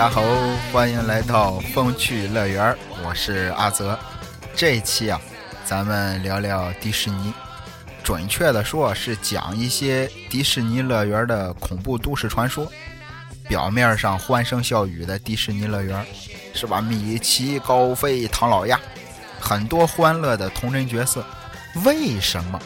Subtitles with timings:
[0.00, 0.22] 大家好，
[0.72, 2.74] 欢迎来到风趣乐园，
[3.04, 3.98] 我是阿泽。
[4.56, 5.20] 这一期啊，
[5.62, 7.34] 咱们聊聊迪士尼，
[8.02, 12.66] 准确的说是讲一些迪士尼乐园的恐怖都市传说。
[13.46, 16.02] 表面上欢声笑语的迪士尼乐园，
[16.54, 16.80] 是吧？
[16.80, 18.80] 米奇、高飞、唐老鸭，
[19.38, 21.22] 很多欢乐的童真角色，
[21.84, 22.58] 为什么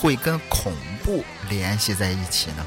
[0.00, 0.72] 会跟恐
[1.04, 2.66] 怖联系在一起呢？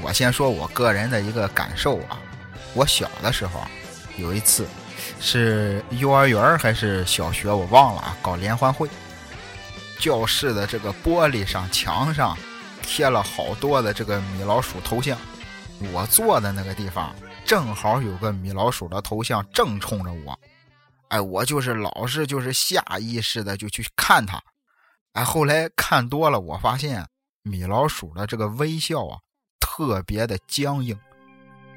[0.00, 2.16] 我先说我个人的一个感受啊，
[2.76, 3.70] 我小的时候啊，
[4.18, 4.68] 有一次
[5.18, 8.86] 是幼儿园还是小学，我忘了啊，搞联欢会，
[9.98, 12.36] 教室的这个玻璃上、墙上
[12.82, 15.16] 贴了好多的这个米老鼠头像。
[15.92, 17.14] 我坐的那个地方
[17.46, 20.38] 正好有个米老鼠的头像，正冲着我。
[21.08, 24.38] 哎，我就是老是就是下意识的就去看它。
[25.12, 27.06] 哎，后来看多了，我发现
[27.42, 29.18] 米老鼠的这个微笑啊，
[29.60, 30.98] 特别的僵硬，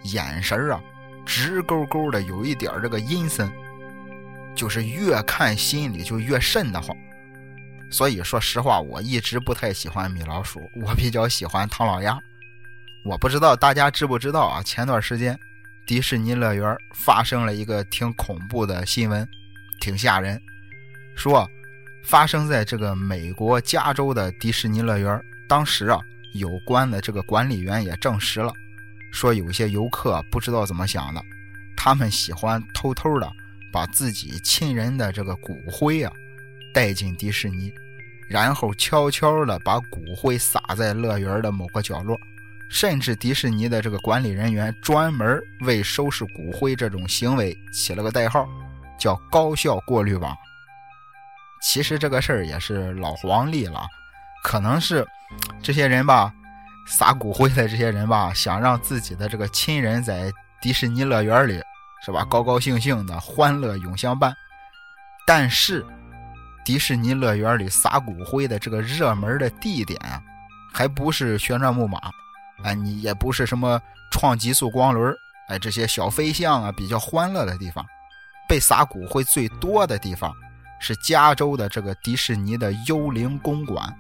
[0.04, 0.82] 眼神啊
[1.26, 3.52] 直勾勾的，有一点这个阴森，
[4.56, 6.96] 就是越看心里就越瘆得慌。
[7.92, 12.20] 所以说实话，我一直不太喜欢米老鼠，我比较喜欢唐老鸭。
[13.06, 14.62] 我不知道大家知不知道啊？
[14.62, 15.38] 前段时间，
[15.88, 19.28] 迪士尼乐园发生了一个挺恐怖的新闻，
[19.80, 20.40] 挺吓人。
[21.16, 21.50] 说
[22.04, 26.00] 发生在这个美国加州的迪士尼乐园，当时啊，
[26.34, 28.54] 有关的这个管理员也证实了，
[29.12, 31.22] 说有些游客不知道怎么想的，
[31.76, 33.32] 他们喜欢偷偷的
[33.72, 36.12] 把自己亲人的这个骨灰啊
[36.74, 37.72] 带进迪士尼，
[38.30, 42.18] 然后悄悄的把骨灰撒在乐园的某个角落。
[42.72, 48.48] 甚至迪士尼的这个管理人员专门为收拾骨灰这种行为起了个代号，
[49.00, 50.38] 叫“高效过滤网”。
[51.66, 53.88] 其实这个事儿也是老黄历了，
[54.44, 55.04] 可能是
[55.64, 56.32] 这些人吧，
[56.90, 61.62] 撒骨灰的这些人吧，想让自己的这个亲人在迪士尼乐园里
[62.04, 64.36] 是吧，高高兴兴的欢乐永相伴。
[65.26, 65.86] 但是，
[66.66, 70.00] 迪士尼乐园里撒骨灰的这个热门的地点，
[70.74, 72.00] 还不是旋转木马。
[72.64, 73.80] 哎，你也不是什么
[74.12, 75.14] 创极速光轮
[75.50, 77.86] 哎，这些小飞象啊，比较欢乐的地方，
[78.48, 80.34] 被撒骨灰最多的地方
[80.80, 83.96] 是加州的这个迪士尼的幽灵公馆，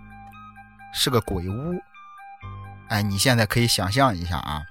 [0.91, 1.79] 是个鬼屋。
[2.89, 4.61] 哎，你现在可以想象一下啊，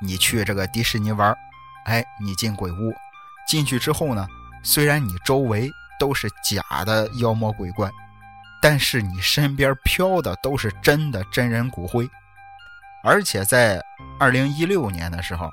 [0.00, 1.36] 你去这个迪士尼玩，
[1.86, 2.94] 哎，你进鬼屋，
[3.48, 4.26] 进去之后呢，
[4.62, 7.90] 虽然你周围都是假的妖魔鬼怪，
[8.60, 12.08] 但是你身边飘的都是真的真人骨灰。
[13.02, 13.80] 而且在
[14.18, 15.50] 二零一六年的时候，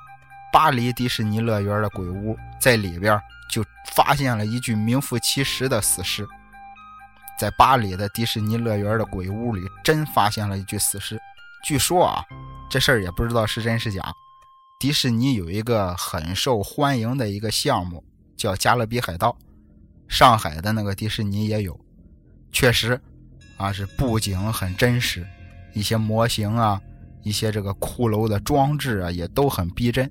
[0.52, 3.18] 巴黎迪士尼乐园的鬼屋在里边
[3.50, 3.64] 就
[3.94, 6.26] 发现了一具名副其实的死尸。
[7.38, 11.18] 在巴黎的迪士尼乐园的鬼屋里，真发现了一具死尸。
[11.64, 12.22] 据说啊，
[12.68, 14.12] 这事儿也不知道是真是假。
[14.78, 18.04] 迪士尼有一个很受欢迎的一个项目，
[18.36, 19.30] 叫《加勒比海盗》，
[20.06, 21.78] 上海的那个迪士尼也有。
[22.52, 23.00] 确实，
[23.56, 25.26] 啊，是布景很真实，
[25.72, 26.78] 一些模型啊。
[27.22, 30.10] 一些这个骷髅的装置啊，也都很逼真。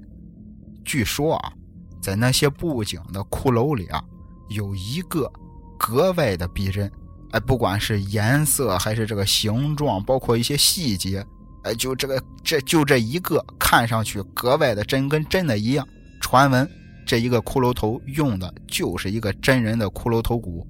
[0.83, 1.53] 据说啊，
[2.01, 4.03] 在那些布景的骷髅里啊，
[4.49, 5.31] 有一个
[5.77, 6.91] 格外的逼真。
[7.29, 11.23] 哎，不管是颜色还是这个形状，包括一些细节，
[11.63, 15.88] 哎，就这个这就这一个看上去格外的真，跟真的一样。
[16.22, 16.69] 传闻
[17.06, 20.66] 这一个骷髅头用的就是一个真人的骷髅头骨，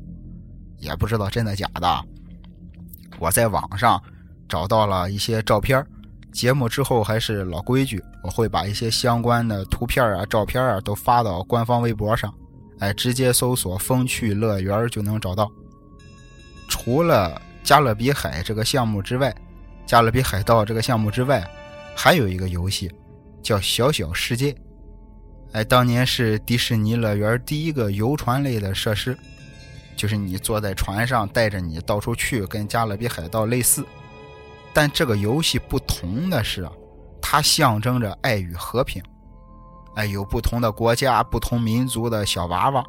[0.80, 2.06] 也不知道真的假的。
[3.20, 4.02] 我在网上
[4.50, 5.86] 找到了一些照片
[6.32, 12.34] 节目之后还是老规矩，我会把一些相关的图片啊、照片啊都发到官方微博上，
[12.80, 15.52] 哎，直接搜索“风趣乐园”就能找到。
[16.68, 19.34] 除了加勒比海这个项目之外，
[19.86, 21.44] 加勒比海盗这个项目之外，
[21.96, 22.92] 还有一个游戏
[23.42, 24.52] 叫《小小世界》。
[25.52, 29.16] 哎，当年是迪士尼乐园第一个游船类的设施，
[29.96, 33.86] 就是你坐在船上，带着你到处去，跟加勒比海盗类似。
[34.74, 36.68] 但这个游戏不同的是，
[37.22, 39.04] 它象征着爱与和平。
[39.96, 42.84] 哎，有不同的国家、不同民族的小娃娃，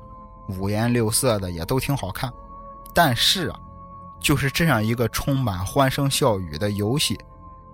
[0.48, 2.32] 五颜六色的，也都挺好看。
[2.94, 3.60] 但是啊，
[4.20, 7.18] 就是这样一个充满欢声笑语的游戏，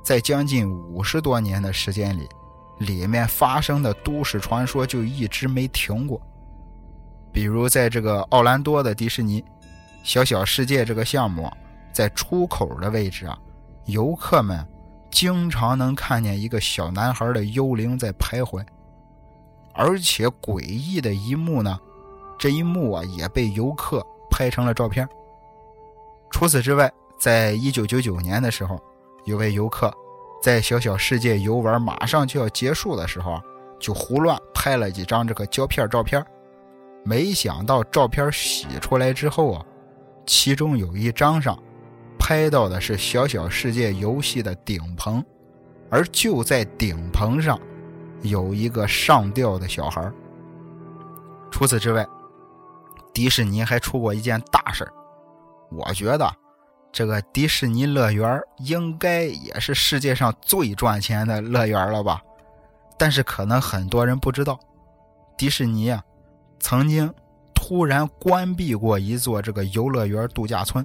[0.03, 2.29] 在将近五十多年的时间里，
[2.79, 6.21] 里面发生的都市传说就一直没停过。
[7.33, 9.45] 比如，在这个奥兰多的迪士尼
[10.03, 11.49] “小小世界”这个项目，
[11.93, 13.39] 在出口的位置啊。
[13.87, 14.67] 游客们
[15.11, 18.65] 经常能看见一个小男孩的幽灵在徘徊，
[19.75, 21.79] 而且诡异的一幕呢，
[22.39, 25.09] 这一幕啊也被游客拍成了照片。
[26.31, 28.81] 除此之外，在一九九九年的时候，
[29.25, 29.93] 有位游客
[30.43, 33.41] 在小小世界游玩马上就要结束的时候，
[33.79, 36.25] 就胡乱拍了几张这个胶片照片，
[37.05, 39.65] 没想到照片洗出来之后啊，
[40.25, 41.59] 其中有一张上
[42.19, 45.23] 拍到的是《小小世界》游戏的顶棚，
[45.91, 47.61] 而就在顶棚上
[48.23, 50.11] 有一个上吊的小孩。
[51.51, 52.07] 除此之外，
[53.13, 54.91] 迪士尼还出过一件大事
[55.71, 56.31] 我觉得。
[56.93, 62.21] 这个迪士尼乐园应该也是世界上最赚钱的乐园了吧？
[62.99, 64.59] 但是可能很多人不知道，
[65.39, 66.03] 迪士尼啊，
[66.59, 67.09] 曾经
[67.55, 70.85] 突然关闭过一座这个游乐园度假村。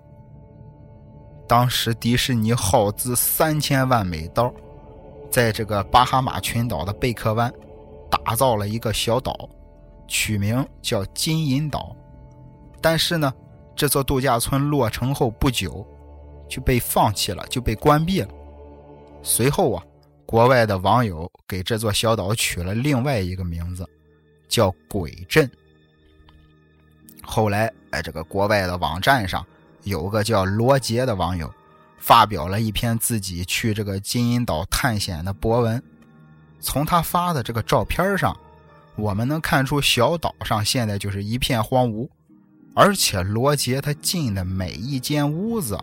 [1.47, 4.53] 当时迪士尼耗资三千万美刀，
[5.31, 7.51] 在这个巴哈马群岛的贝克湾
[8.11, 9.49] 打造了一个小岛，
[10.07, 11.95] 取名叫金银岛。
[12.79, 13.33] 但是呢，
[13.75, 15.85] 这座度假村落成后不久。
[16.47, 18.29] 就被放弃了，就被关闭了。
[19.23, 19.83] 随后啊，
[20.27, 23.83] 国外的网友给这座小岛取了另外一个名字，
[24.47, 25.49] 叫鬼镇。
[27.23, 29.43] 后来，哎，这个国外的网站上
[29.85, 31.51] 有个叫罗杰的网友，
[31.97, 35.81] 发表了一篇自己去这个金银岛探险的博文。
[36.59, 38.37] 从他发的这个照片上，
[38.95, 42.07] 我们能看出小岛上现在就是一片荒芜，
[42.75, 45.79] 而且罗杰他进的每一间屋子。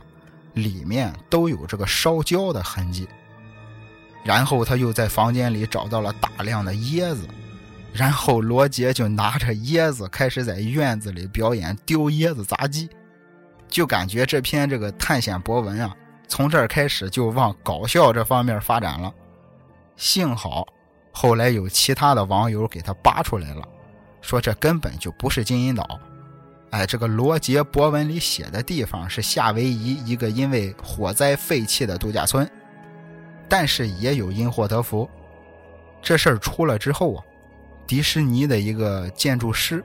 [0.54, 3.08] 里面都有这个烧焦的痕迹，
[4.22, 7.26] 然后他又在房间里找到了大量的椰子，
[7.90, 12.86] 然后罗杰就拿着椰子开始在院子里表演丢椰子杂技，
[13.66, 15.96] 就感觉这篇这个探险博文啊，
[16.28, 19.10] 从这儿开始就往搞笑这方面发展了。
[19.96, 20.66] 幸好
[21.12, 23.66] 后来有其他的网友给他扒出来了，
[24.20, 25.98] 说这根本就不是金银岛。
[26.72, 32.50] 哎，这个罗杰博文里写的地方是夏威夷一个因为火灾废弃的度假村，
[33.46, 35.08] 但是也有因祸得福。
[36.00, 37.24] 这事儿出了之后啊，
[37.86, 39.84] 迪士尼的一个建筑师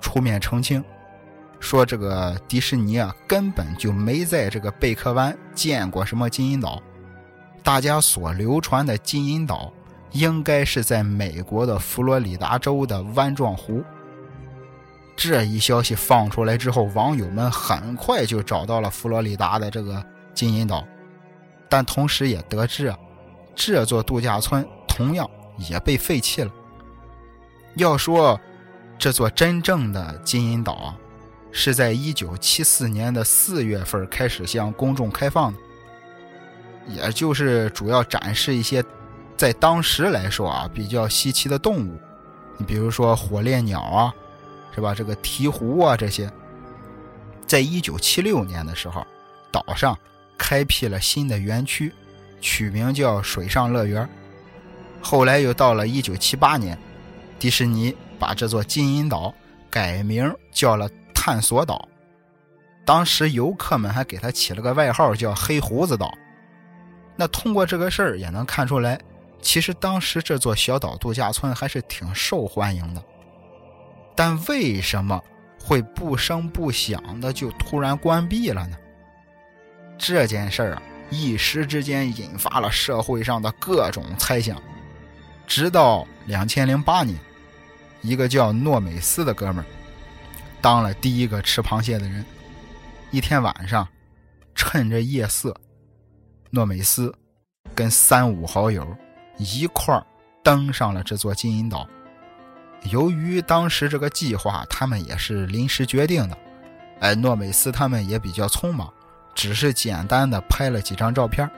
[0.00, 0.82] 出面澄清，
[1.60, 6.82] 说这个迪士尼啊根本就没在这个贝壳湾见过什么金银岛，
[7.62, 9.72] 大家所流传的金银岛
[10.10, 13.84] 应该是在美国的佛罗里达州的湾状湖。
[15.16, 20.84] 这一消息放出来之后，网友们很快就找到了佛罗里达的这个金银岛，
[21.68, 22.98] 但同时也得知啊，
[23.54, 26.50] 这座度假村同样也被废弃了。
[27.76, 28.38] 要说
[28.98, 30.98] 这座真正的金银岛啊，
[31.52, 35.58] 是在一九七四年的四月份开始向公众开放的，
[36.88, 38.84] 也就是主要展示一些
[39.36, 41.96] 在当时来说啊比较稀奇的动物，
[42.58, 44.12] 你比如说火烈鸟啊。
[44.74, 44.94] 是吧？
[44.94, 46.30] 这个鹈鹕啊，这些，
[47.46, 49.06] 在一九七六年的时候，
[49.52, 49.96] 岛上
[50.36, 51.92] 开辟了新的园区，
[52.40, 54.08] 取名叫水上乐园。
[55.00, 56.76] 后来又到了一九七八年，
[57.38, 59.32] 迪士尼把这座金银岛
[59.70, 61.88] 改名叫了探索岛。
[62.84, 66.12] 当时游客们还给他起了个外号叫“黑胡子岛”。
[67.16, 69.00] 那通过这个事儿也能看出来，
[69.40, 73.02] 其实当时这座小岛度假村还是挺受欢迎的。
[74.14, 75.22] 但为什么
[75.60, 78.76] 会不声不响的就突然关闭了呢？
[79.96, 84.60] 这件事儿啊，一时之间引发了社会上的各种猜想。
[85.46, 87.18] 直到两千零八年，
[88.02, 89.64] 一个叫诺美斯的哥们儿
[90.60, 92.24] 当了第一个吃螃蟹的人。
[93.10, 93.86] 一天晚上，
[94.54, 95.54] 趁着夜色，
[96.50, 97.14] 诺美斯
[97.74, 98.86] 跟三五好友
[99.36, 100.04] 一块儿
[100.42, 101.88] 登上了这座金银岛。
[102.90, 106.38] 由于当时这个计划他们也是临时决定的，
[107.00, 108.92] 哎，诺美斯他们也比较匆忙，
[109.34, 111.50] 只是简单的拍了几张照片，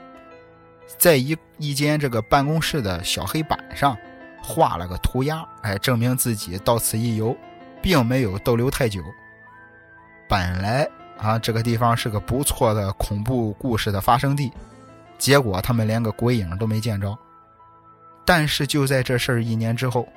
[0.97, 3.95] 在一一间这个办公室的小黑板上
[4.41, 7.35] 画了个涂鸦，哎，证明自己到此一游，
[7.81, 9.01] 并没有逗留太久。
[10.29, 14.49] 本来啊，这个地方是个不错的恐怖故事的发生地，
[15.17, 17.17] 结果他们连个鬼影都没见着。
[18.23, 20.07] 但是就在这事儿一年之后。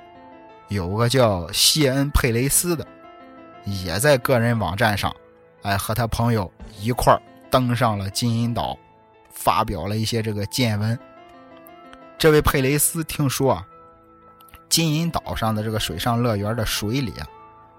[0.71, 2.87] 有个叫谢恩·佩雷斯的，
[3.65, 5.13] 也在个人网站上，
[5.63, 6.49] 哎，和他朋友
[6.79, 7.13] 一块
[7.49, 8.79] 登上了金银岛，
[9.33, 10.97] 发表了一些这个见闻。
[12.17, 13.67] 这位佩雷斯听说啊，
[14.69, 17.27] 金银岛上的这个水上乐园的水里啊，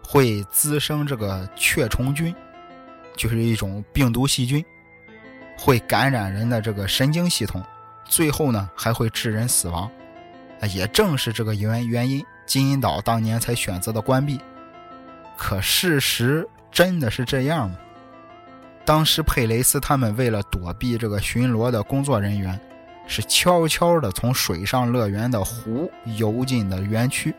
[0.04, 2.34] 会滋生这个雀虫菌，
[3.16, 4.62] 就是一种病毒细菌，
[5.56, 7.64] 会感染人的这个神经系统，
[8.04, 9.90] 最后呢还会致人死亡。
[10.74, 12.22] 也正是这个原原因。
[12.46, 14.40] 金银岛当年才选择的关闭，
[15.36, 17.76] 可事实真的是这样吗？
[18.84, 22.58] 当时佩雷斯他们为了躲避这个巡逻的工作人员，
[23.06, 27.34] 是悄悄地从水上乐园的湖游进的园区。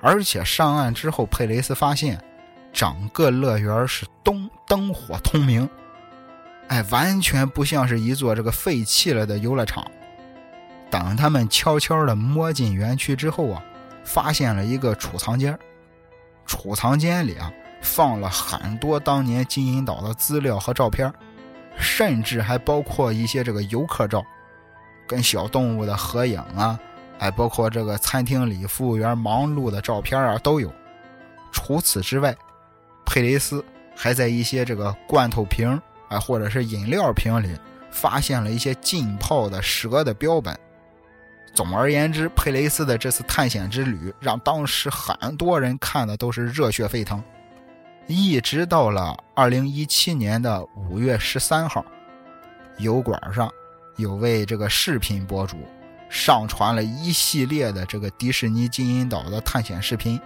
[0.00, 2.22] 而且上岸之后，佩雷斯发现
[2.72, 5.68] 整个乐园是灯灯火通明，
[6.68, 9.90] 哎，完全不像是一座这个废弃了的游乐场。
[10.90, 13.62] 等他们悄悄地摸进园区之后啊，
[14.04, 15.58] 发现了一个储藏间。
[16.46, 21.12] 储藏间里啊，放了很多当年金银岛的资料和照片，
[21.76, 24.24] 甚至还包括一些这个游客照，
[25.06, 26.78] 跟小动物的合影啊，
[27.18, 30.72] 还包括这个餐厅里服务员忙碌的照片啊都有。
[31.52, 32.34] 除此之外，
[33.06, 33.64] 佩雷斯
[33.94, 37.56] 还在一些这个罐头瓶啊，或者是饮料瓶里，
[37.90, 40.58] 发现了一些浸泡的蛇的标本。
[41.52, 47.22] 总而言之，佩雷斯的这次探险之旅让当时很多人看的都是热血沸腾。
[48.06, 51.84] 一直到了二零一七年的五月十三号，
[52.78, 53.52] 油管上
[53.96, 55.56] 有位这个视频博主
[56.08, 60.20] 上传了一系列的这个迪士尼金银岛的探险视频。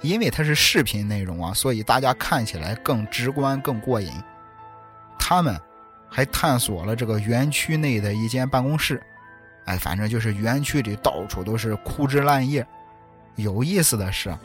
[0.00, 4.12] 因为它是视频内容啊，所以大家看起来更直观、更过瘾。
[5.18, 5.58] 他们
[6.08, 9.02] 还探索了这个园区内的一间办公室。
[9.64, 12.66] 哎，反正就是园区里到处都是枯枝烂叶。
[13.36, 14.36] 有意思的是，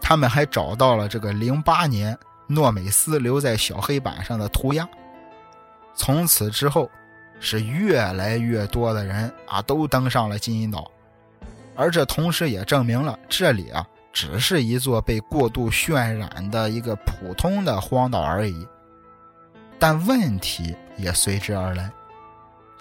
[0.00, 4.88] 他们还找到了这个零八年诺美斯留在小黑板上的涂鸦。
[5.94, 6.90] 从此之后，
[7.40, 10.90] 是越来越多的人啊都登上了金银岛，
[11.74, 18.66] 而这同时也证明了这里啊只是一座被过度渲染的一个普通的荒岛而已。
[19.78, 21.90] 但问题也随之而来。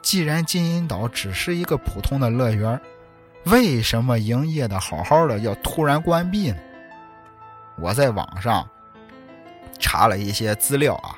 [0.01, 2.79] 既然金银岛只是一个普通的乐园，
[3.46, 6.58] 为什么营业的好好的要突然关闭呢？
[7.77, 8.68] 我在网上
[9.77, 11.15] 查了一些资料啊，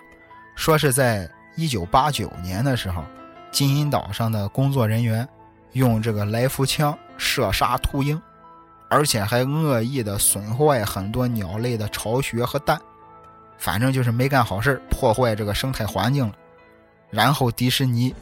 [0.56, 3.04] 说是在一九八九年的时候，
[3.52, 5.28] 金银岛上的工作人员
[5.74, 8.20] 用这个来福枪射杀秃鹰，
[8.90, 12.80] 而且还恶意的损坏很多鸟类的巢穴和蛋，
[13.58, 16.34] 反正就是没干好事破坏这个生态环境了。
[17.10, 18.14] 然后迪士尼。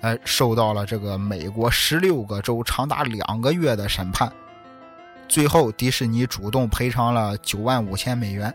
[0.00, 4.32] 哎，受到了这个美国十六个州长达两个月的审判，
[5.28, 8.54] 最后迪士尼主动赔偿了九万五千美元。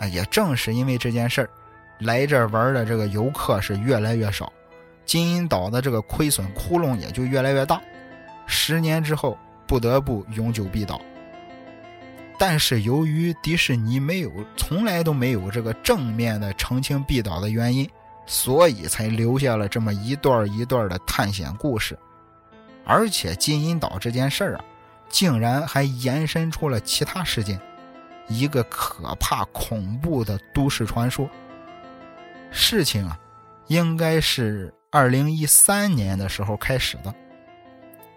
[0.00, 1.50] 哎，也正是因为这件事儿，
[2.00, 4.52] 来这玩的这个游客是越来越少，
[5.04, 7.80] 金银岛的这个亏损窟窿也就越来越大。
[8.46, 11.00] 十年之后，不得不永久闭岛。
[12.36, 17.88] 但是由于迪士尼没有从来都没有这个正面的澄清闭岛的原因。
[18.30, 21.98] 所以才留下了这么一段一段的探险故事，
[22.84, 24.64] 而且金银岛这件事儿啊，
[25.08, 27.58] 竟然还延伸出了其他事件，
[28.28, 31.26] 一个可怕恐怖的都市传说。
[32.50, 33.18] 事情啊，
[33.68, 37.14] 应该是二零一三年的时候开始的，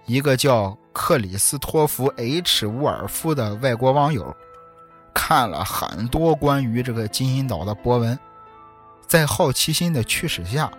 [0.06, 4.36] 一个叫克里斯托弗 ·H· 沃尔夫的外国网友，
[5.14, 8.20] 看了很多关于这个金银岛的博文。
[9.12, 10.72] 在好奇心的驱使下，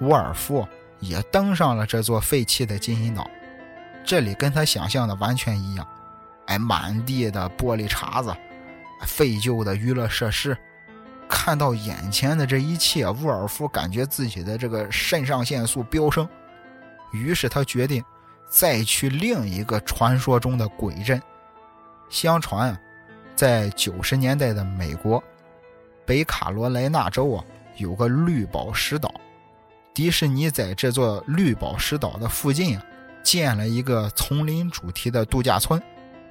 [0.00, 0.68] 沃尔夫
[0.98, 3.26] 也登上了这座废弃的金银岛。
[4.04, 5.88] 这里跟他想象的完全一样，
[6.44, 8.36] 哎，满地的玻璃碴子，
[9.06, 10.54] 废旧的娱乐设施。
[11.26, 16.28] 看到眼前的这一切，沃尔夫感觉自己的这个肾上腺素飙升。
[17.12, 18.04] 于是他决定
[18.46, 21.18] 再去另一个传说中的鬼镇。
[22.10, 22.80] 相传啊，
[23.34, 25.24] 在九十年代的美国
[26.04, 27.42] 北卡罗来纳州啊。
[27.80, 29.10] 有个绿宝石岛，
[29.94, 32.84] 迪士尼在这座绿宝石岛的附近啊，
[33.22, 35.82] 建了一个丛林主题的度假村，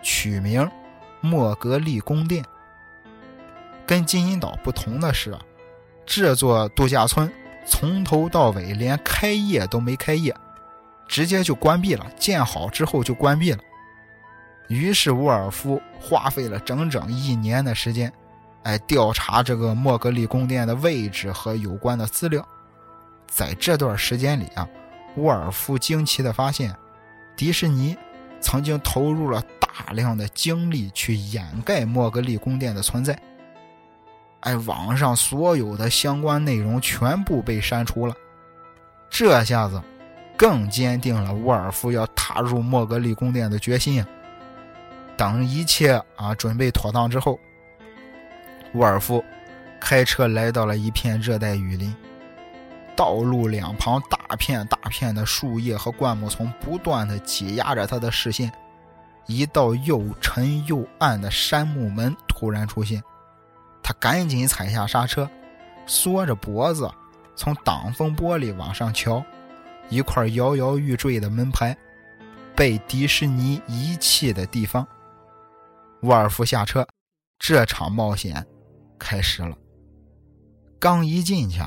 [0.03, 0.70] 取名
[1.22, 2.46] 莫格利宫殿。
[3.88, 5.41] 跟金银岛不同的是啊，
[6.06, 7.32] 这座度假村
[7.65, 10.36] 从头到尾连开业都没开业，
[11.08, 12.06] 直接就关闭了。
[12.15, 13.60] 建好之后就关闭了。
[14.68, 18.13] 于是沃尔夫花费了整整一年的时间。
[18.63, 22.45] 来调查这个莫格利宫殿的位置和有关的资料，
[23.27, 24.67] 在这段时间里啊，
[25.15, 26.75] 沃尔夫惊奇的发现，
[27.35, 27.97] 迪士尼
[28.41, 33.17] 曾经投入了大量的精力去掩盖莫格利宫殿的存在。
[34.41, 38.13] 哎，网上所有的相关内容全部被删除了，
[39.09, 39.81] 这下子
[40.37, 44.07] 更坚定了沃尔夫要踏入莫格利宫殿的决心啊！
[45.17, 47.39] 等一切啊准备妥当之后。
[48.73, 49.23] 沃尔夫
[49.79, 51.95] 开车来到了一片热带雨林，
[52.95, 58.51] 道路两旁大片大片的树叶和灌木丛不断的挤压着他的视线。
[59.25, 63.01] 一道又沉又暗的杉木门突然出现，
[63.83, 65.29] 他赶紧踩下刹车，
[65.85, 66.89] 缩着脖子
[67.35, 69.23] 从挡风玻璃往上瞧，
[69.88, 71.77] 一块摇摇欲坠的门牌，
[72.55, 74.88] 被迪士尼遗弃的地方。
[76.01, 76.88] 沃尔夫下车，
[77.38, 78.43] 这场冒险
[79.00, 79.58] 开始了。
[80.77, 81.60] 刚一进去，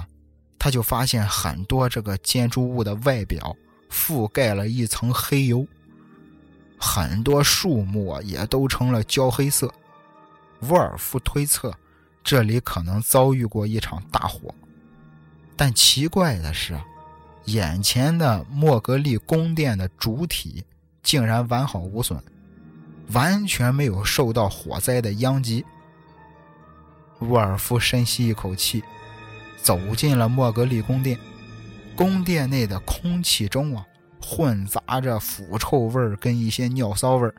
[0.59, 3.57] 他就发现很多这个建筑物的外表
[3.91, 5.67] 覆盖了一层黑油，
[6.79, 9.73] 很多树木啊也都成了焦黑色。
[10.69, 11.77] 沃尔夫推测，
[12.23, 14.55] 这里可能遭遇过一场大火。
[15.57, 16.81] 但奇怪的是，
[17.47, 20.65] 眼前的莫格利宫殿的主体
[21.03, 22.23] 竟然完好无损，
[23.09, 25.65] 完全没有受到火灾的殃及。
[27.23, 28.83] 沃尔夫深吸一口气。
[29.63, 31.17] 走进了莫格利宫殿，
[31.95, 33.87] 宫殿内的空气中啊，
[34.21, 37.33] 混杂着腐臭味跟一些尿骚味，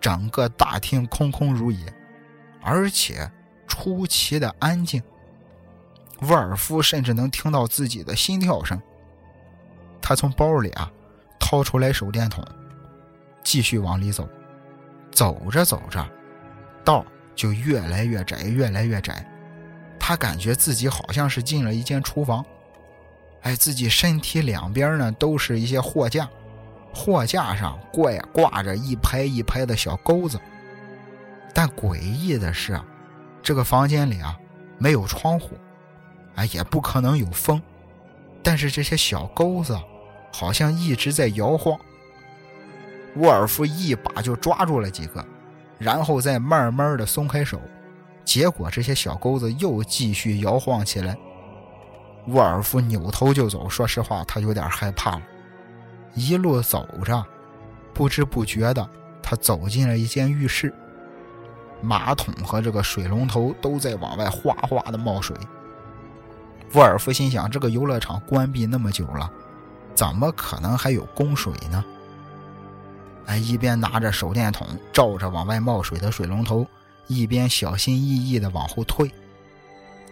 [0.00, 1.92] 整个大厅空空如也，
[2.62, 3.28] 而且
[3.66, 5.02] 出奇的安静。
[6.20, 8.80] 沃尔夫甚至能听到自己的心跳声。
[10.00, 10.88] 他从包里啊
[11.40, 12.44] 掏出来手电筒，
[13.42, 14.28] 继续往里走。
[15.10, 16.08] 走着走着，
[16.84, 17.04] 道
[17.42, 19.26] 就越来越窄，越来越窄。
[19.98, 22.44] 他感觉自己好像是进了一间厨房，
[23.40, 26.28] 哎，自己身体两边呢都是一些货架，
[26.94, 30.40] 货架上挂挂着一排一排的小钩子。
[31.52, 32.80] 但诡异的是，
[33.42, 34.38] 这个房间里啊
[34.78, 35.58] 没有窗户，
[36.36, 37.60] 哎，也不可能有风，
[38.40, 39.76] 但是这些小钩子
[40.32, 41.76] 好像一直在摇晃。
[43.16, 45.26] 沃尔夫一把就抓住了几个，
[45.82, 47.60] 然后再慢慢的松开手。
[48.24, 51.16] 结果，这些小钩子又继续摇晃起来。
[52.28, 53.68] 沃尔夫扭头就走。
[53.68, 55.22] 说实话，他有点害怕了。
[56.14, 57.24] 一路走着，
[57.92, 58.88] 不知不觉的，
[59.20, 60.72] 他走进了一间浴室。
[61.80, 65.36] 马桶和这个水龙头都在往外哗哗的冒水。
[66.74, 69.28] 沃尔夫心想：这个游乐场关闭那么久了，
[69.96, 71.84] 怎么可能还有供水呢？
[73.26, 76.66] 哎，一边拿着手电筒照着往外冒水的水龙头。
[77.08, 79.10] 一边小心翼翼地往后退，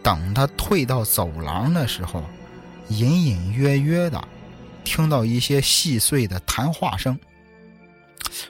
[0.03, 2.23] 等他退到走廊的时候，
[2.89, 4.23] 隐隐约约的
[4.85, 7.19] 听到一些细碎的谈话声。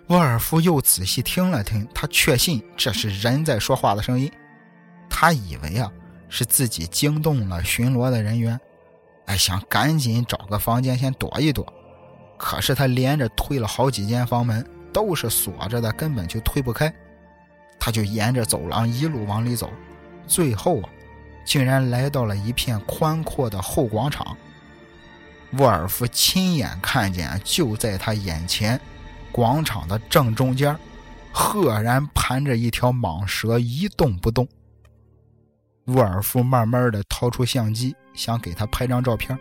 [0.06, 4.28] 沃尔夫又仔细听了听，他确信这是人在说话的声音。
[5.08, 5.92] 他以为啊
[6.28, 8.58] 是自己惊动了巡逻的人员，
[9.26, 11.72] 哎，想赶紧找个房间先躲一躲。
[12.42, 16.90] 可是他连着推了好几间房门，都是锁着的，根本就推不开。
[17.78, 19.70] 他就沿着走廊一路往里走，
[20.26, 20.88] 最后啊，
[21.44, 24.34] 竟然来到了一片宽阔的后广场。
[25.58, 28.80] 沃尔夫亲眼看见，就在他眼前，
[29.30, 30.74] 广场的正中间，
[31.30, 34.48] 赫然盘着一条蟒蛇，一动不动。
[35.88, 39.38] 沃尔夫慢慢的掏出相机，想给他拍张照片，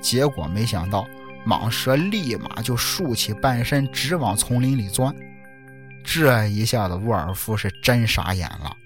[0.00, 1.06] 结果没想到，
[1.46, 5.14] 蟒蛇立马就竖起半身，直往丛林里钻。
[6.04, 8.76] 这一下子，沃尔夫是真傻眼了。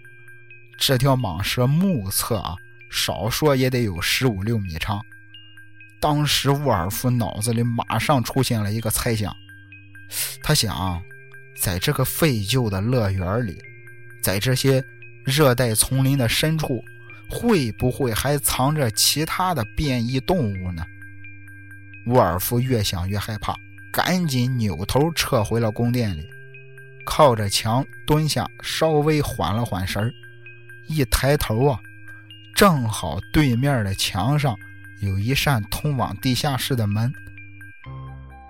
[0.79, 2.55] 这条蟒蛇目测啊，
[2.91, 5.01] 少说也得有十五六米长。
[6.01, 9.35] 当时沃尔夫脑子里马上出现了一个猜想，
[10.43, 11.03] 他想，
[11.61, 13.57] 在这个废旧的乐园里，
[14.23, 14.85] 在这些
[15.25, 16.85] 热带丛林的深处，
[17.31, 20.85] 会不会还藏着其他的变异动物呢？
[22.07, 23.55] 沃尔夫越想越害怕，
[23.93, 26.29] 赶紧扭头撤回了宫殿里。
[27.07, 30.11] 靠着墙蹲下，稍微缓了缓神儿，
[30.89, 31.79] 一抬头啊，
[32.55, 34.57] 正好对面的墙上
[35.01, 37.13] 有一扇通往地下室的门。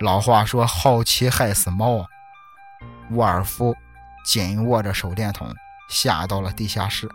[0.00, 2.06] 老话说“好奇害死猫”啊！
[3.10, 3.74] 沃尔夫
[4.24, 5.48] 紧握着手电筒，
[5.88, 7.08] 下到了地下室。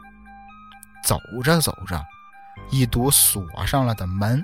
[1.04, 2.04] 走着走着，
[2.69, 4.43] 一堵锁上了的门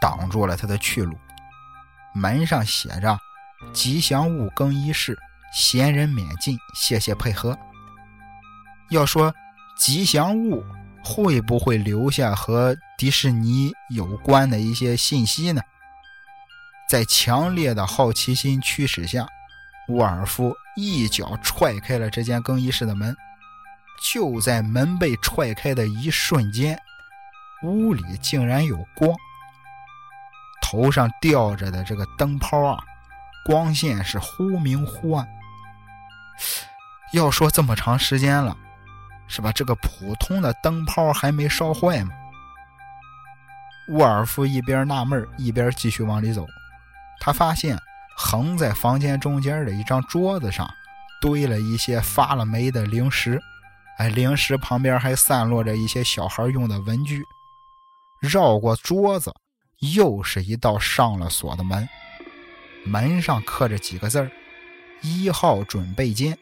[0.00, 1.18] 挡住了他的去路。
[2.14, 3.18] 门上写着
[3.72, 5.18] “吉祥物更衣室”。
[5.52, 7.58] 闲人免进，谢谢配合。
[8.90, 9.34] 要说
[9.76, 10.64] 吉祥物
[11.02, 15.60] 会不会留下和迪士尼有关的一些信息呢？
[16.88, 19.26] 在强烈的好奇心驱使下，
[19.88, 23.16] 沃尔夫一脚踹开了这间更衣室的门。
[24.00, 26.78] 就在门被踹开的一瞬间，
[27.64, 29.12] 屋里竟然有光，
[30.70, 32.78] 头上吊着的这个灯泡啊，
[33.44, 35.26] 光线是忽明忽暗。
[37.12, 38.56] 要说这么长时间了，
[39.26, 39.50] 是吧？
[39.50, 42.12] 这个普通的灯泡还没烧坏吗？
[43.88, 46.46] 沃尔夫一边纳闷一边继续往里走。
[47.18, 47.76] 他发现
[48.16, 50.70] 横在房间中间的一张桌子上
[51.20, 53.42] 堆了一些发了霉的零食，
[53.98, 57.24] 哎，零食旁边还散落着一些小孩用的文具。
[58.20, 59.34] 绕过桌子，
[59.80, 61.88] 又是一道上了锁的门，
[62.84, 64.30] 门上刻着几个字儿
[65.02, 66.38] ：“一号准备间。”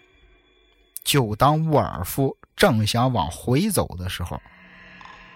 [1.04, 4.40] 就当沃尔夫正想往回走的时候，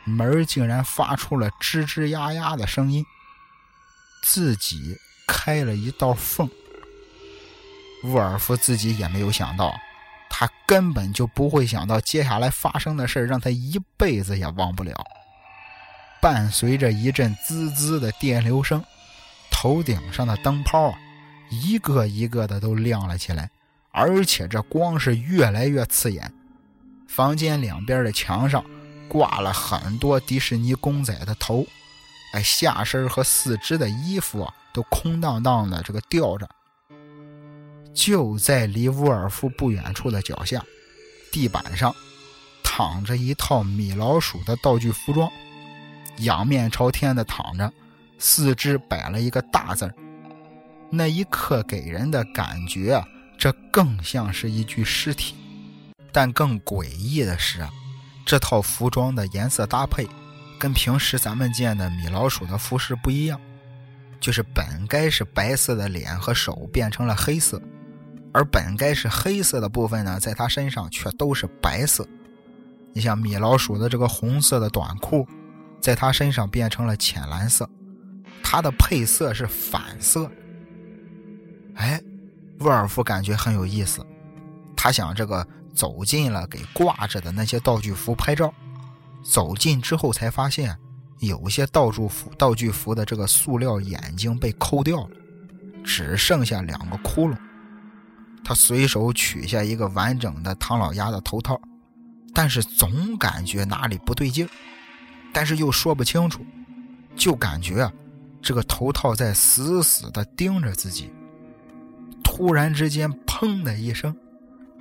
[0.05, 3.05] 门竟然发出了吱吱呀呀的声音，
[4.23, 6.51] 自己开了一道缝。
[8.05, 9.73] 沃尔夫自己也没有想到，
[10.29, 15.22] 他根本就不会想到接下来发生的事让他一辈子也忘不了。
[16.23, 18.81] 伴随着一阵滋滋的电流声，
[19.51, 20.99] 头顶上的灯泡啊，
[21.51, 23.51] 一个一个的都亮了起来，
[23.91, 26.33] 而且这光是越来越刺眼。
[27.09, 28.65] 房间两边的墙上
[29.09, 31.67] 挂了很多迪士尼公仔的头，
[32.35, 36.49] 哎，下身和四肢的衣服啊，都空荡荡的这个吊着。
[37.93, 40.65] 就在离沃尔夫不远处的脚下，
[41.33, 41.93] 地板上
[42.63, 45.29] 躺着一套米老鼠的道具服装，
[46.19, 47.73] 仰面朝天的躺着，
[48.19, 49.93] 四肢摆了一个大字
[50.91, 55.35] 那一刻给人的感觉啊，这更像是一具尸体。
[56.13, 57.71] 但更诡异的是啊，
[58.27, 60.07] 这套服装的颜色搭配
[60.59, 63.41] 跟平时咱们见的米老鼠的服饰不一样，
[64.21, 67.61] 就是本该是白色的脸和手变成了黑色。
[68.35, 72.07] 而本该是黑色的部分呢，在他身上却都是白色。
[72.93, 75.27] 你像米老鼠的这个红色的短裤，
[75.83, 77.69] 在他身上变成了浅蓝色，
[78.43, 80.31] 它的配色是反色。
[81.75, 82.01] 哎，
[82.61, 84.07] 沃尔夫感觉很有意思，
[84.77, 88.55] 他想这个走近了给挂着的那些道具服拍照，
[89.25, 90.79] 走近之后才发现，
[91.19, 95.11] 有些道具服道具服的这个塑料眼睛被抠掉了，
[95.83, 97.37] 只剩下两个窟窿。
[98.45, 101.61] 他随手取下一个完整的唐老鸭的头套，
[102.35, 104.49] 但是总感觉哪里不对劲
[105.33, 106.45] 但是又说不清楚，
[107.17, 107.93] 就感觉啊，
[108.41, 111.11] 这个头套在死死的盯着自己。
[112.23, 114.15] 突然之间，砰的一声，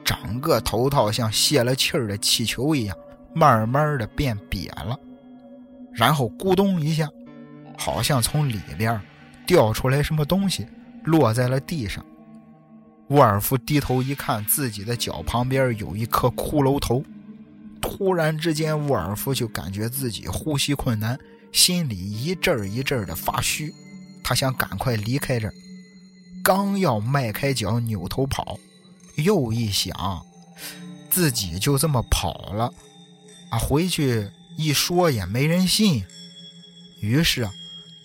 [0.03, 2.97] 整个头套像泄了气儿的气球一样，
[3.33, 4.97] 慢慢的变瘪了，
[5.93, 7.09] 然后咕咚一下，
[7.77, 8.99] 好像从里边
[9.45, 10.65] 掉出来什么东西，
[11.03, 12.05] 落在了地上。
[13.07, 17.03] 沃尔夫低头一看，自己的脚旁边有一颗骷髅头。
[17.81, 21.19] 突然之间，沃尔夫就感觉自己呼吸困难，
[21.51, 23.73] 心里一阵一阵的发虚。
[24.23, 25.53] 他想赶快离开这儿，
[26.43, 28.57] 刚要迈开脚扭头跑，
[29.15, 30.25] 又一想，
[31.09, 32.71] 自己就这么跑了，
[33.49, 36.05] 啊，回去一说也没人信。
[37.01, 37.51] 于是啊，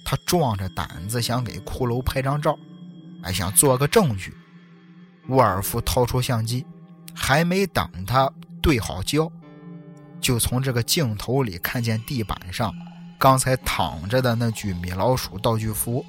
[0.04, 2.58] 他壮着胆子想给骷髅拍张照，
[3.22, 4.34] 哎想做个证据。
[5.28, 6.64] 沃尔夫掏出相机，
[7.14, 9.30] 还没等他对好焦，
[10.20, 12.74] 就从这个镜头里看见地板上
[13.18, 16.04] 刚才躺着的那具米老鼠道具服，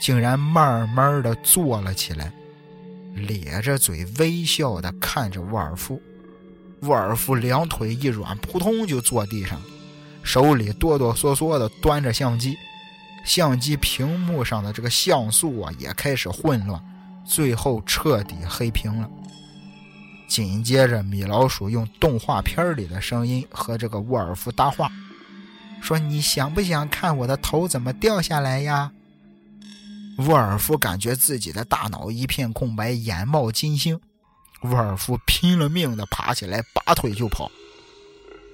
[0.00, 2.32] 竟然慢慢的坐了起来，
[3.14, 6.00] 咧着嘴微笑的看着沃尔夫。
[6.82, 9.60] 沃尔夫两腿一软，扑通就坐地上，
[10.22, 12.56] 手里哆哆嗦嗦的端着相机，
[13.24, 16.82] 相机屏幕上的这个像素啊也开始混乱。
[17.22, 19.08] 最后彻底黑屏了。
[20.30, 24.88] 紧接着，米老鼠用动画片里的声音和这个沃尔夫搭话，
[25.82, 28.92] 说：“你想不想看我的头怎么掉下来呀？”
[30.28, 34.00] 沃尔夫感觉自己的大脑一片空白，眼冒金星。
[34.62, 37.50] 沃尔夫拼了命的爬起来，拔腿就跑。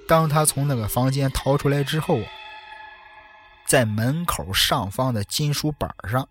[0.07, 2.21] 当他从那个房间逃出来之后，
[3.67, 6.27] 在门口上方的金属板上，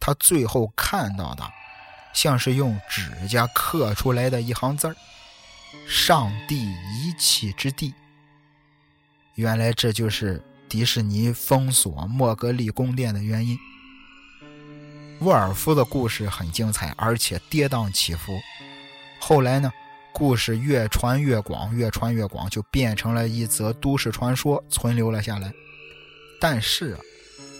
[0.00, 1.44] 他最后看到的。
[2.12, 4.96] 像是用指甲刻出来的一行字儿
[5.88, 7.94] ：“上帝遗弃之地。”
[9.36, 13.58] 原来这就是迪士尼封锁莫格利宫殿的原因。
[15.20, 18.38] 沃尔夫的故事很精彩，而且跌宕起伏。
[19.20, 19.72] 后来呢，
[20.12, 25.52] 故事越传越广，越传越广，就变成了一则都市传说，存留了下来。
[26.40, 26.98] 但是，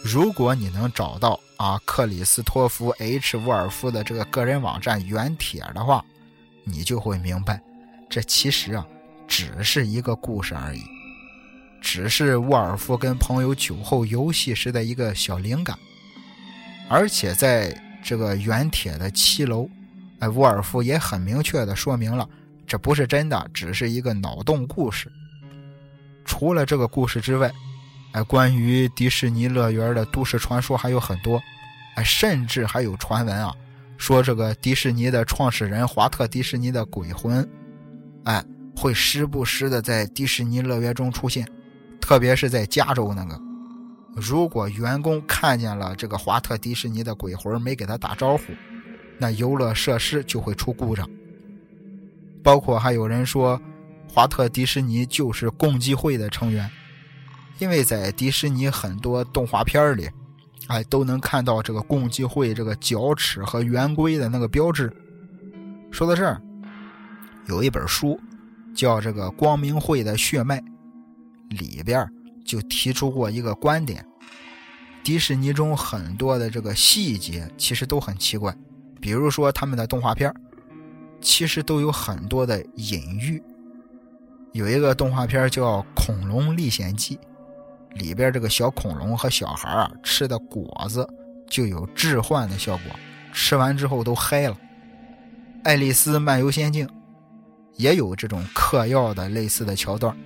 [0.02, 6.04] 如果你能找到，啊，克里斯托弗 ·H· 沃尔夫的这个个人网站原帖的话，
[6.64, 7.62] 你就会明白，
[8.10, 8.84] 这其实啊
[9.28, 10.82] 只是一个故事而已，
[11.80, 15.78] 只是沃尔夫跟朋友酒后游戏时的一个小灵感。
[16.88, 17.72] 而且在
[18.02, 19.70] 这个原帖的七楼，
[20.18, 22.28] 哎，沃尔夫也很明确的说明了，
[22.66, 25.08] 这不是真的，只是一个脑洞故事。
[26.24, 27.52] 除了这个故事之外，
[28.12, 31.42] 哎，关于迪士尼乐园的都市传说还有很多。
[31.94, 33.54] 哎，甚至还有传闻啊，
[33.98, 37.46] 说这个迪士尼的创始人华特迪士尼的鬼魂，
[38.24, 38.42] 哎，
[38.74, 41.46] 会时不时的在迪士尼乐园中出现，
[42.00, 43.38] 特别是在加州那个，
[44.16, 48.44] 如果员工看见了这个华特迪士尼的鬼魂没给他打招呼，
[49.18, 51.06] 那游乐设施就会出故障。
[52.42, 53.60] 包括还有人说，
[54.08, 56.70] 华特迪士尼就是共济会的成员，
[57.58, 60.08] 因为在迪士尼很多动画片里，
[60.68, 64.92] 哎，都能看到这个共济会这个角尺和圆规的那个标志。
[65.90, 66.40] 说到这儿，
[67.46, 68.18] 有一本书
[68.74, 70.60] 叫《这个光明会的血脉》，
[71.50, 72.08] 里边
[72.44, 74.04] 就提出过一个观点：
[75.04, 78.56] 迪士尼中很多的这个细节其实都很奇怪，
[79.00, 80.34] 比如说他们的动画片
[81.20, 83.42] 其实都有很多的隐喻。
[84.52, 87.16] 有一个动画片叫《恐龙历险记》，
[87.94, 91.08] 里边这个小恐龙和小孩啊吃的果子
[91.48, 92.92] 就有致幻的效果，
[93.32, 94.54] 吃完之后都嗨了。
[95.64, 96.86] 《爱丽丝漫游仙境》
[97.76, 100.16] 也有这种嗑药的类似的桥段。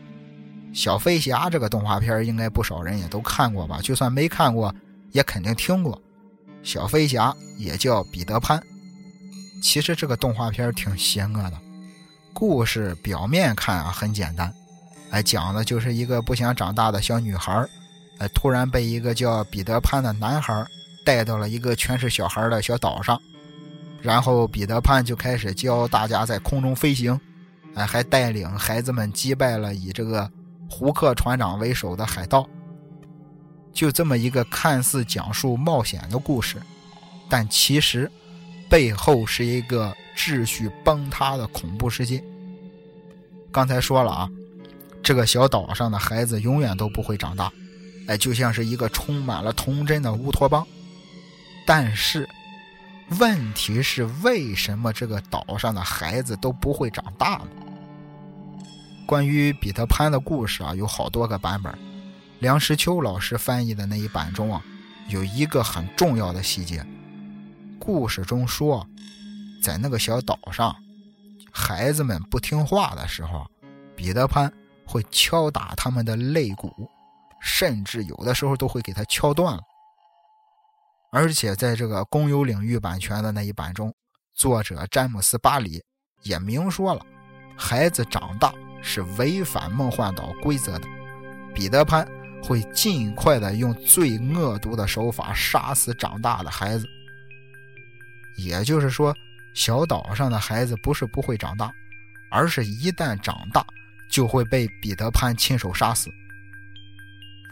[0.73, 3.81] 小飞侠这个动画片应该不少人也都看过吧？
[3.83, 4.75] 就算没看过，
[5.13, 6.01] 也肯定听过。
[6.63, 8.63] 小飞侠也叫彼得潘。
[9.63, 11.59] 其实这个动画片挺邪恶的，
[12.35, 14.53] 故事表面看啊很简单，
[15.11, 17.67] 哎，讲的就是一个不想长大的小女孩，
[18.19, 20.67] 哎，突然被一个叫彼得潘的男孩
[21.05, 23.21] 带到了一个全是小孩的小岛上，
[24.03, 27.19] 然后彼得潘就开始教大家在空中飞行，
[27.75, 30.31] 哎，还带领孩子们击败了以这个
[30.69, 32.49] 胡克船长为首的海盗。
[33.73, 36.57] 就这么一个看似讲述冒险的故事，
[37.29, 38.11] 但其实。
[38.69, 42.21] 背后是一个秩序崩塌的恐怖世界。
[43.53, 44.29] 刚才说了啊，
[45.07, 47.49] 这个小岛上的孩子永远都不会长大，
[48.09, 50.67] 哎，就像是一个充满了童真的乌托邦。
[51.65, 52.29] 但是，
[53.21, 57.47] 问题是为什么这个岛上的孩子都不会长大呢？
[59.07, 61.73] 关于彼得潘的故事啊，有好多个版本。
[62.41, 64.61] 梁实秋老师翻译的那一版中啊，
[65.09, 66.85] 有一个很重要的细节。
[67.79, 68.85] 故事中说，
[69.63, 70.75] 在那个小岛上，
[71.53, 73.49] 孩子们不听话的时候，
[73.95, 74.53] 彼得潘
[74.87, 76.71] 会敲打他们的肋骨，
[77.41, 79.61] 甚至有的时候都会给他敲断了。
[81.13, 83.93] 而且在这个公有领域版权的那一版中，
[84.35, 85.83] 作者詹姆斯·巴里
[86.23, 87.05] 也明说了，
[87.57, 90.87] 孩子长大是违反梦幻岛规则的，
[91.55, 92.07] 彼得潘
[92.43, 96.87] 会尽快的用最恶毒的手法杀死长大的孩子。
[98.37, 99.15] 也就是说，
[99.55, 101.73] 小岛上的孩子不是不会长大，
[102.31, 103.65] 而是一旦长大
[104.09, 106.11] 就会被彼得潘亲手杀死。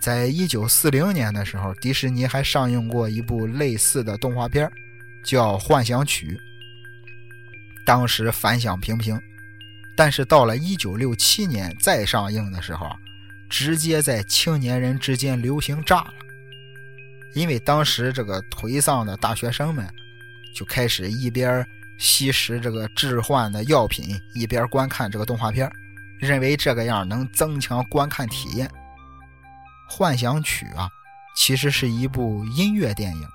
[0.01, 4.71] 在一九四零年的时候，迪士尼还上映过一部类似的动画片，
[5.25, 6.29] 叫《幻想曲》，
[7.87, 9.21] 当时反响平平。
[9.97, 12.91] 但是到了一九六七年再上映的时候，
[13.49, 16.15] 直接在青年人之间流行炸了，
[17.35, 19.89] 因为当时这个颓丧的大学生们。
[20.55, 21.67] 就开始一边
[21.99, 25.69] 吸食这个致幻的药品，一边观看这个动画片，
[26.25, 28.67] 认为这个样能增强观看体验。
[29.89, 30.89] 《幻想曲》啊，
[31.37, 33.29] 其实是一部音乐电影，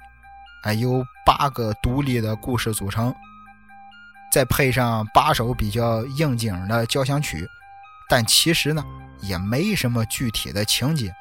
[0.64, 3.14] 啊，由八个独立的故事组成，
[4.32, 7.48] 再配上八首比较应景的交响曲，
[8.10, 8.84] 但其实呢，
[9.22, 11.14] 也没什么具体的情节。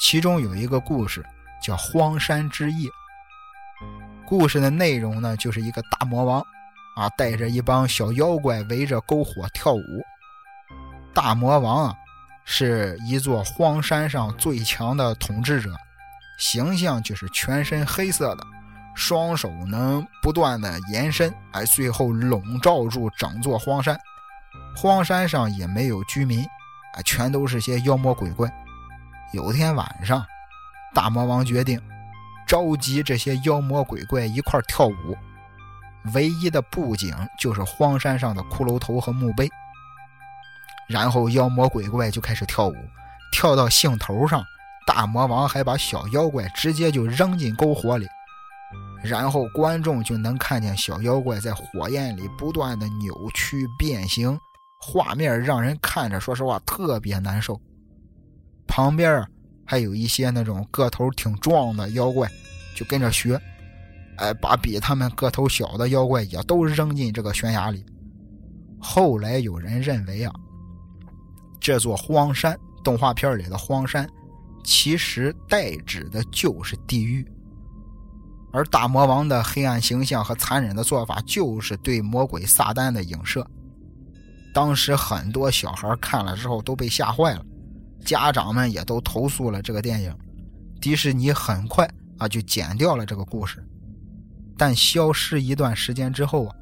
[0.00, 1.24] 其中有一个故事
[1.62, 2.88] 叫《荒山之夜》。
[4.26, 6.40] 故事的内容呢，就是一个大魔王，
[6.96, 10.04] 啊，带着一帮小妖怪围着篝火跳舞。
[11.20, 11.96] 大魔王啊，
[12.44, 15.74] 是一座荒山上最强的统治者，
[16.38, 18.46] 形象就是全身黑色的，
[18.94, 23.98] 双手能不断的延伸，哎，最后笼罩住整座荒山。
[24.76, 26.44] 荒山上也没有居民，
[26.94, 28.48] 啊，全都是些妖魔鬼怪。
[29.32, 30.24] 有天晚上，
[30.94, 31.82] 大魔王决定。
[32.46, 35.18] 召集这些妖魔鬼怪一块跳舞，
[36.14, 39.50] 唯一的布景就是荒山上的骷髅头和墓碑。
[40.88, 42.74] 然后妖魔鬼怪就开始跳舞，
[43.30, 44.44] 跳到兴头上，
[44.86, 48.06] 大魔王还把小妖怪直接就扔进篝火里，
[49.02, 54.38] 然后观众就能看见小妖怪在火焰里不断的扭曲变形，
[54.80, 57.60] 画面让人看着说实话特别难受。
[58.66, 59.28] 旁边啊。
[59.70, 62.26] 还有一些那种个头挺壮的妖怪，
[62.74, 63.38] 就跟着学，
[64.16, 67.84] 哎，把比他们个头小的妖怪也都扔进这个悬崖里。
[68.80, 70.32] 后来有人认为啊，
[71.60, 74.08] 这座荒山动画片里的荒山，
[74.64, 77.26] 其实代指的就是地狱，
[78.52, 83.46] 而大魔王的黑暗形象和残忍的做法，就是对魔鬼撒旦的影射。
[84.54, 87.44] 当时很多小孩看了之后都被吓坏了。
[88.04, 90.14] 家长们也都投诉了这个电影，
[90.80, 93.62] 迪士尼很快啊就剪掉了这个故事，
[94.56, 96.54] 但消失一段时间之后啊，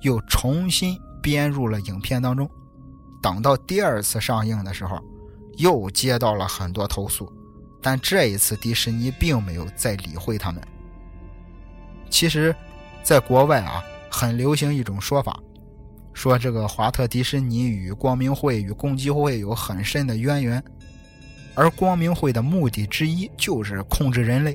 [0.00, 2.48] 又重新编入了影片当中。
[3.24, 5.02] 等到第二次上映的时候，
[5.56, 7.26] 又接到了很多投诉，
[7.80, 10.62] 但这一次迪士尼并没有再理会他们。
[12.10, 12.54] 其实，
[13.02, 15.40] 在国外啊，很流行一种说法，
[16.12, 20.62] 说这个华特迪士尼与光明会与共济会有很深的渊源，
[21.54, 24.54] 而光明会的目的之一就是控制人类。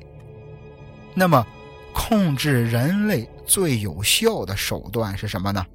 [1.16, 1.44] 那么，
[1.92, 5.66] 控制人类最有效的手段是什么呢？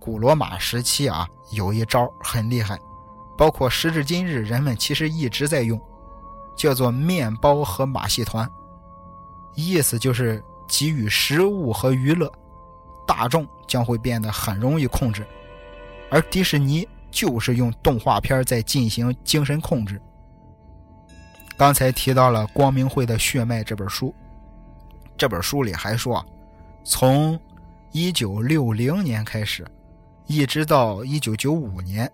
[0.00, 2.78] 古罗马时期啊，有一招很厉害，
[3.36, 5.80] 包括时至今日，人们其实一直在用，
[6.56, 8.48] 叫做面包和马戏团。
[9.54, 12.30] 意思就是给予食物和娱乐，
[13.06, 15.26] 大众将会变得很容易控制。
[16.10, 20.00] 而迪士尼就是用动画片在进行精神控制。
[21.56, 24.14] 刚才提到了《光明会的血脉》这本书，
[25.18, 26.24] 这本书里还说，
[26.84, 27.38] 从
[27.90, 29.66] 一九六零年开始。
[30.30, 32.08] 一直到一九九五年，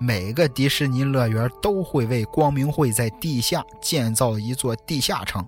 [0.00, 5.46] 每个迪士尼乐园都会为光明会在地下建造一座地下城。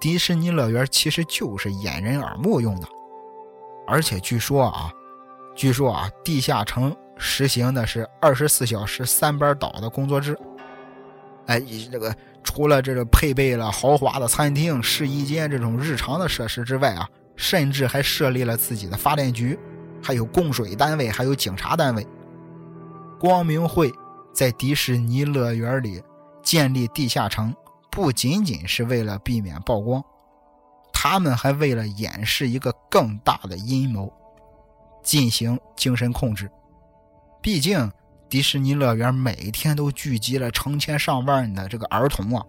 [0.00, 2.86] 迪士尼乐园其实就是掩人耳目用的，
[3.88, 4.92] 而且据说啊，
[5.56, 10.38] 据说啊，地下城实行的是二十四小时三班倒的工作制。
[11.46, 11.60] 哎，
[11.90, 12.14] 这个
[12.44, 19.58] 除了这个配备了豪华的餐厅、试衣间这种日常的设施之外啊，甚至还设立了自己的发电局。
[20.02, 22.06] 还有供水单位，还有警察单位。
[23.18, 23.92] 光明会
[24.32, 26.02] 在迪士尼乐园里
[26.42, 27.54] 建立地下城，
[27.90, 30.02] 不仅仅是为了避免曝光，
[30.92, 34.12] 他们还为了掩饰一个更大的阴谋，
[35.02, 36.50] 进行精神控制。
[37.42, 37.90] 毕竟
[38.28, 42.44] 迪士尼乐园每天都聚集了成千上万的这个儿童啊，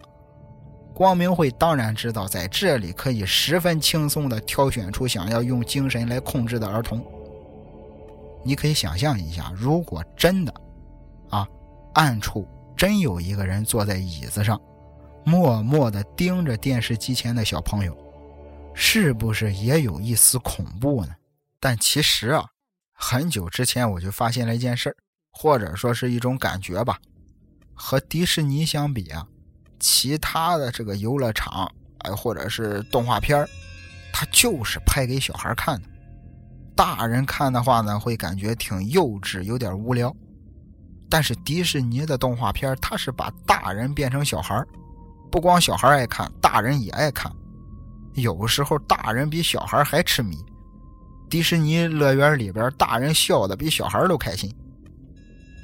[0.94, 7.04] 光明会当然知道在这里可以十分轻松地挑选出想要用精神来控制的儿童。
[8.44, 10.54] 你可以想象一下，如果真的，
[11.30, 11.48] 啊，
[11.94, 14.60] 暗处真有一个人坐在椅子上，
[15.26, 17.96] 默默地盯着电视机前的小朋友，
[18.74, 21.14] 是不是也有一丝恐怖呢？
[21.60, 22.46] 但其实啊，
[22.94, 24.96] 很久之前我就发现了一件事，
[25.32, 26.98] 或者说是一种感觉吧。
[27.74, 29.28] 和迪士尼相比啊，
[29.80, 33.46] 其他的这个游乐场，哎，或者是动画片
[34.14, 35.90] 它就是拍给小孩看的。
[36.80, 40.16] 大人看的话呢，会感觉挺幼稚，有点无聊。
[41.10, 44.64] 但是迪士尼的动画片，它是把大人变成小孩
[45.30, 47.30] 不光小孩爱看，大人也爱看。
[48.14, 50.38] 有时候大人比小孩还痴迷。
[51.30, 54.50] 迪士尼乐园里边，大人笑的比小孩都开心。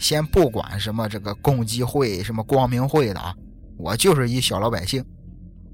[0.01, 3.33] 先不管什么这个共济会、什么光明会的啊，
[3.77, 5.01] 我就是一小老百姓，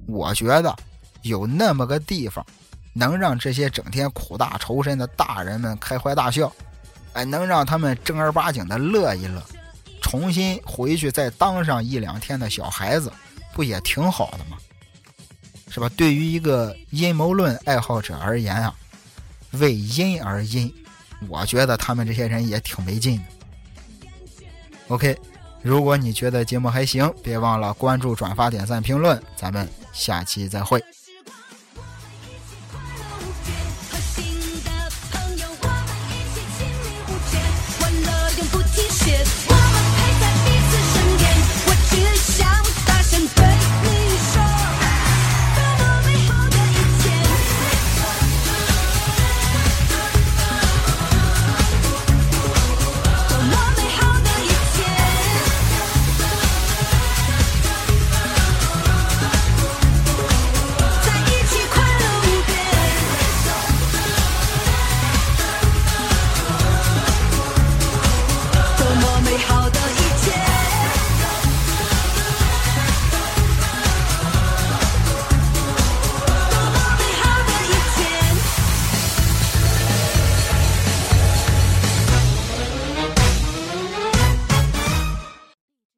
[0.08, 0.76] 我觉得
[1.24, 2.46] 有那么个地方。
[2.94, 6.52] 能让这些整天苦大仇深的大人们开怀大笑，
[7.14, 9.42] 哎，能让他们正儿八经的乐一乐，
[10.02, 13.12] 重新回去再当上一两天的小孩子，
[13.54, 14.58] 不也挺好的吗？
[15.70, 15.90] 是吧？
[15.96, 18.76] 对于一个阴谋论爱好者而言啊，
[19.52, 20.70] 为阴而阴，
[21.30, 23.24] 我觉得他们这些人也挺没劲的。
[24.90, 25.18] OK，
[25.62, 30.84] 如果你觉得节目还行，别忘了关注、转发、点赞、评论，咱们下期再会。